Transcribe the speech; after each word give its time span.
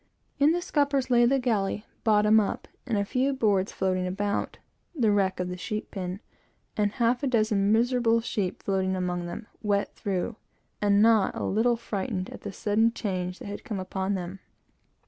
In 0.39 0.51
the 0.51 0.63
scuppers 0.63 1.11
lay 1.11 1.27
the 1.27 1.37
galley, 1.37 1.85
bottom 2.03 2.39
up, 2.39 2.67
and 2.87 2.97
a 2.97 3.05
few 3.05 3.33
boards 3.33 3.71
floating 3.71 4.07
about, 4.07 4.57
the 4.95 5.11
wreck 5.11 5.39
of 5.39 5.47
the 5.47 5.57
sheep 5.57 5.91
pen, 5.91 6.21
and 6.75 6.93
half 6.93 7.21
a 7.21 7.27
dozen 7.27 7.71
miserable 7.71 8.19
sheep 8.19 8.63
floating 8.63 8.95
among 8.95 9.27
them, 9.27 9.45
wet 9.61 9.93
through, 9.93 10.37
and 10.81 11.03
not 11.03 11.35
a 11.35 11.43
little 11.43 11.77
frightened 11.77 12.31
at 12.31 12.41
the 12.41 12.51
sudden 12.51 12.91
change 12.91 13.37
that 13.37 13.45
had 13.47 13.63
come 13.63 13.79
upon 13.79 14.15
them. 14.15 14.39